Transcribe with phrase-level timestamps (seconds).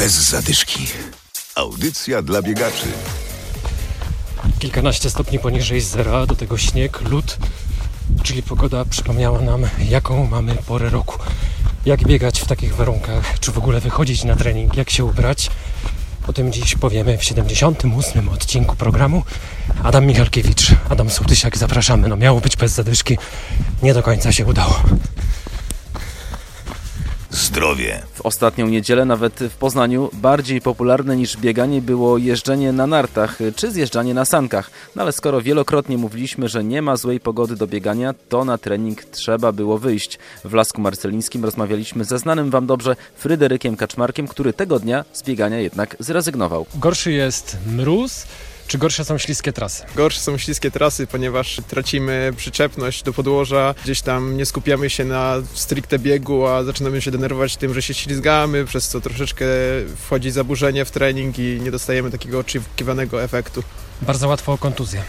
[0.00, 0.86] Bez zadyszki.
[1.54, 2.86] Audycja dla biegaczy.
[4.58, 7.38] Kilkanaście stopni poniżej zera, do tego śnieg, lód,
[8.22, 11.18] czyli pogoda przypomniała nam, jaką mamy porę roku.
[11.86, 15.50] Jak biegać w takich warunkach, czy w ogóle wychodzić na trening, jak się ubrać.
[16.26, 18.28] O tym dziś powiemy w 78.
[18.28, 19.22] odcinku programu.
[19.82, 22.08] Adam Michalkiewicz, Adam Sołtysiak, zapraszamy.
[22.08, 23.18] No miało być bez zadyszki,
[23.82, 24.82] nie do końca się udało.
[27.50, 28.02] Zdrowie.
[28.14, 33.70] W ostatnią niedzielę, nawet w Poznaniu, bardziej popularne niż bieganie było jeżdżenie na nartach czy
[33.70, 34.70] zjeżdżanie na sankach.
[34.96, 39.04] No ale skoro wielokrotnie mówiliśmy, że nie ma złej pogody do biegania, to na trening
[39.04, 40.18] trzeba było wyjść.
[40.44, 45.58] W Lasku Marcelińskim rozmawialiśmy ze znanym Wam dobrze Fryderykiem Kaczmarkiem, który tego dnia z biegania
[45.58, 46.66] jednak zrezygnował.
[46.74, 48.26] Gorszy jest mróz,
[48.70, 49.82] czy gorsze są śliskie trasy?
[49.94, 55.36] Gorsze są śliskie trasy, ponieważ tracimy przyczepność do podłoża, gdzieś tam nie skupiamy się na
[55.54, 59.46] stricte biegu, a zaczynamy się denerwować tym, że się ślizgamy, przez co troszeczkę
[59.96, 63.62] wchodzi zaburzenie w trening i nie dostajemy takiego oczekiwanego efektu.
[64.02, 65.02] Bardzo łatwo o kontuzję.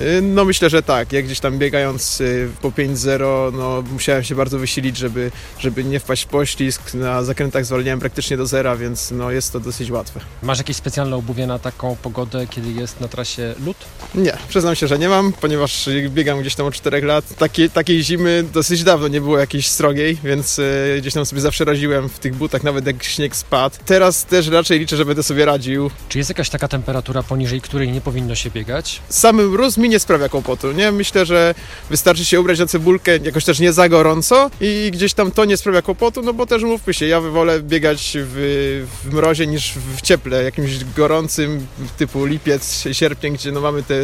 [0.00, 1.12] Y, no myślę, że tak.
[1.12, 6.00] Jak gdzieś tam biegając y, po 5-0, no musiałem się bardzo wysilić, żeby, żeby nie
[6.00, 6.94] wpaść w poślizg.
[6.94, 10.20] Na zakrętach zwalniałem praktycznie do zera, więc no jest to dosyć łatwe.
[10.42, 13.76] Masz jakieś specjalne obuwie na taką pogodę, kiedy jest na trasie lód?
[14.14, 17.36] Nie, przyznam się, że nie mam, ponieważ biegam gdzieś tam od 4 lat.
[17.38, 21.64] Takiej, takiej zimy dosyć dawno nie było jakiejś srogiej, więc y, gdzieś tam sobie zawsze
[21.64, 23.76] radziłem w tych butach, nawet jak śnieg spadł.
[23.86, 25.90] Teraz też raczej liczę, że będę sobie radził.
[26.08, 29.00] Czy jest jakaś taka temperatura, poniżej której nie powinno się biegać?
[29.08, 30.92] Samym mróz mi nie sprawia kłopotu, nie?
[30.92, 31.54] Myślę, że
[31.90, 35.56] wystarczy się ubrać na cebulkę jakoś też nie za gorąco i gdzieś tam to nie
[35.56, 40.00] sprawia kłopotu, no bo też mówmy się, ja wolę biegać w, w mrozie niż w
[40.00, 41.66] cieple, jakimś gorącym
[41.98, 43.94] typu lipiec, sierpień, gdzie no mamy te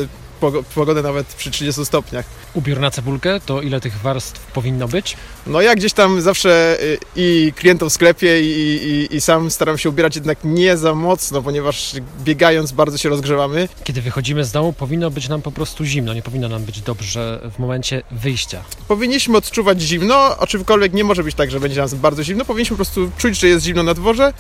[0.75, 2.25] pogodę nawet przy 30 stopniach.
[2.55, 5.17] Ubiór na cebulkę, to ile tych warstw powinno być?
[5.47, 9.79] No ja gdzieś tam zawsze y, i klientów w sklepie i, i, i, sam staram
[9.79, 11.93] się ubierać jednak nie za mocno, ponieważ
[12.25, 13.69] biegając bardzo się rozgrzewamy.
[13.85, 17.51] Kiedy wychodzimy z domu powinno być nam po prostu zimno, nie powinno nam być dobrze
[17.55, 18.63] w momencie wyjścia.
[18.89, 22.85] Powinniśmy odczuwać zimno, oczywiekolwiek nie może być tak, że będzie nas bardzo zimno, powinniśmy po
[22.85, 24.33] prostu czuć, że jest zimno na dworze,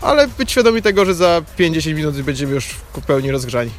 [0.00, 3.70] ale być świadomi tego, że za 50 minut będziemy już w pełni rozgrzani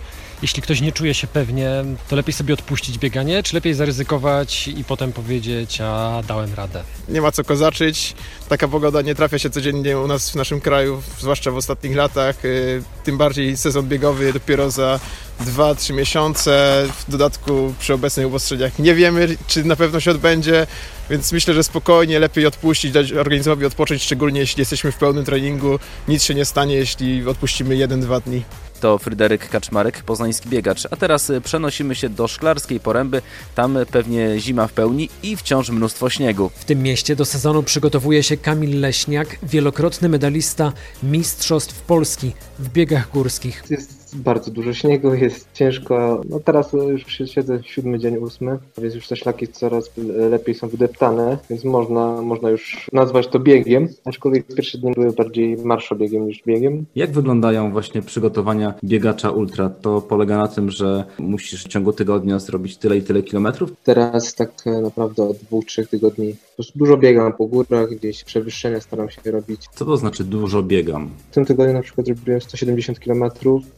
[0.41, 1.69] jeśli ktoś nie czuje się pewnie,
[2.09, 6.83] to lepiej sobie odpuścić bieganie, czy lepiej zaryzykować i potem powiedzieć, a dałem radę?
[7.09, 8.15] Nie ma co kozaczyć.
[8.49, 12.45] Taka pogoda nie trafia się codziennie u nas w naszym kraju, zwłaszcza w ostatnich latach.
[12.45, 14.99] Y, tym bardziej sezon biegowy dopiero za
[15.45, 16.83] 2-3 miesiące.
[17.07, 20.67] W dodatku przy obecnych obostrzeniach nie wiemy, czy na pewno się odbędzie,
[21.09, 25.79] więc myślę, że spokojnie lepiej odpuścić, dać organizmowi odpocząć, szczególnie jeśli jesteśmy w pełnym treningu.
[26.07, 28.43] Nic się nie stanie, jeśli odpuścimy 1-2 dni.
[28.79, 30.87] To Fryderyk Kaczmarek, poznański biegacz.
[30.91, 33.21] A teraz y, przenosimy się do Szklarskiej Poręby.
[33.55, 36.51] Tam pewnie zima w pełni i wciąż mnóstwo śniegu.
[36.55, 40.73] W tym mieście do sezonu przygotowuje się Kamil Leśniak, wielokrotny medalista
[41.03, 43.63] Mistrzostw Polski w biegach górskich.
[43.69, 46.21] Jest bardzo dużo śniegu, jest ciężko.
[46.29, 49.91] No teraz już siedzę siódmy dzień, ósmy, więc już te szlaki coraz
[50.29, 55.57] lepiej są wydeptane, więc można, można już nazwać to biegiem, aczkolwiek pierwsze dni były bardziej
[55.57, 56.85] marszobiegiem niż biegiem.
[56.95, 59.69] Jak wyglądają właśnie przygotowania biegacza ultra?
[59.69, 63.73] To polega na tym, że musisz w ciągu tygodnia zrobić tyle i tyle kilometrów?
[63.83, 64.51] Teraz tak
[64.83, 69.31] naprawdę od dwóch, trzech tygodni po prostu dużo biegam po górach, gdzieś przewyższenia staram się
[69.31, 69.61] robić.
[69.71, 71.09] Co to znaczy dużo biegam?
[71.31, 73.23] W tym tygodniu na przykład zrobiłem 170 km,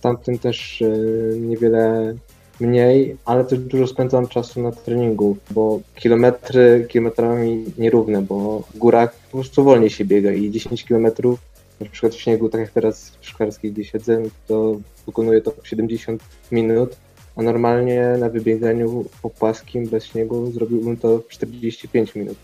[0.01, 0.89] tam tym też e,
[1.39, 2.15] niewiele
[2.59, 9.15] mniej, ale też dużo spędzam czasu na treningu, bo kilometry kilometrami nierówne, bo w górach
[9.31, 11.39] po prostu wolniej się biega i 10 kilometrów
[11.79, 16.23] na przykład w śniegu, tak jak teraz w Szklarskiej, gdzie siedzę, to wykonuję to 70
[16.51, 16.95] minut,
[17.35, 22.37] a normalnie na wybieganiu po płaskim, bez śniegu zrobiłbym to w 45 minut.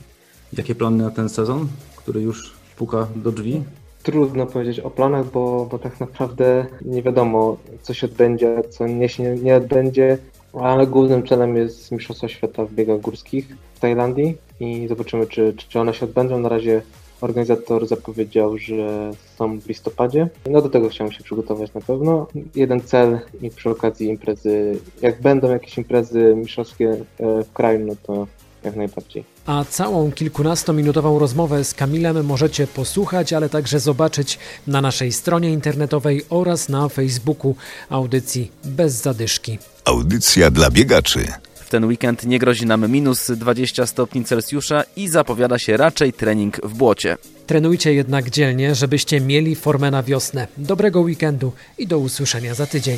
[0.58, 3.64] Jakie plany na ten sezon, który już puka do drzwi?
[4.06, 9.10] Trudno powiedzieć o planach, bo, bo tak naprawdę nie wiadomo, co się odbędzie, co nie
[9.10, 10.18] się nie odbędzie,
[10.54, 15.80] ale głównym celem jest Mistrzostwa Świata w biegach górskich w Tajlandii i zobaczymy, czy, czy
[15.80, 16.40] one się odbędą.
[16.40, 16.82] Na razie
[17.22, 20.28] organizator zapowiedział, że są w listopadzie.
[20.50, 22.28] No do tego chciałem się przygotować na pewno.
[22.56, 27.94] Jeden cel i przy okazji imprezy, jak będą jakieś imprezy mistrzowskie e, w kraju, no
[28.04, 28.28] to
[28.66, 29.24] jak najbardziej.
[29.46, 36.22] A całą kilkunastominutową rozmowę z Kamilem możecie posłuchać, ale także zobaczyć na naszej stronie internetowej
[36.30, 37.56] oraz na Facebooku
[37.90, 39.60] audycji bez zadyszki.
[39.86, 41.28] Audycja dla biegaczy.
[41.56, 46.62] W ten weekend nie grozi nam minus 20 stopni Celsjusza i zapowiada się raczej trening
[46.64, 47.18] w błocie.
[47.48, 50.48] Trenujcie jednak dzielnie, żebyście mieli formę na wiosnę.
[50.58, 52.98] Dobrego weekendu i do usłyszenia za tydzień.